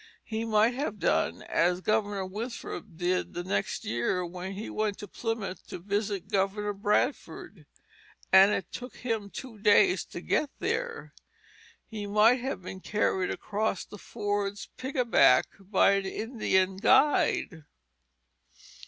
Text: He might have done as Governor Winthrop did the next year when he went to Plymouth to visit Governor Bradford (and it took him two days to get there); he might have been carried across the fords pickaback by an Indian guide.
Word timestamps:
He 0.23 0.45
might 0.45 0.73
have 0.73 0.97
done 0.97 1.43
as 1.43 1.79
Governor 1.79 2.25
Winthrop 2.25 2.85
did 2.95 3.35
the 3.35 3.43
next 3.43 3.85
year 3.85 4.25
when 4.25 4.53
he 4.53 4.67
went 4.67 4.97
to 4.97 5.07
Plymouth 5.07 5.67
to 5.67 5.77
visit 5.77 6.27
Governor 6.31 6.73
Bradford 6.73 7.67
(and 8.33 8.51
it 8.51 8.71
took 8.71 8.95
him 8.95 9.29
two 9.29 9.59
days 9.59 10.03
to 10.05 10.19
get 10.19 10.49
there); 10.57 11.13
he 11.85 12.07
might 12.07 12.39
have 12.39 12.63
been 12.63 12.79
carried 12.79 13.29
across 13.29 13.85
the 13.85 13.99
fords 13.99 14.69
pickaback 14.75 15.43
by 15.59 15.91
an 15.91 16.07
Indian 16.07 16.77
guide. 16.77 17.65